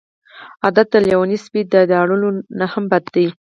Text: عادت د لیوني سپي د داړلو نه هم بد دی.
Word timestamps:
عادت 0.63 0.87
د 0.93 0.95
لیوني 1.07 1.37
سپي 1.43 1.61
د 1.73 1.75
داړلو 1.91 2.29
نه 2.59 2.65
هم 2.73 2.83
بد 2.91 3.05
دی. 3.15 3.27